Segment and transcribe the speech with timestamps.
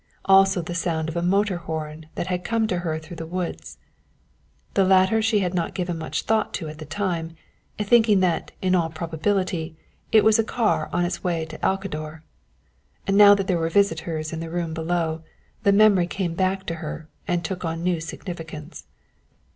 [0.25, 3.77] Also the sound of a motor horn had come to her through the woods.
[4.73, 7.35] This latter she had not given much thought to at the time,
[7.77, 9.75] thinking that in all probability
[10.11, 12.23] it was a car on its way to Alcador.
[13.07, 15.21] Now that there were visitors in the room below,
[15.61, 18.87] the memory came back to her and took on a new significance.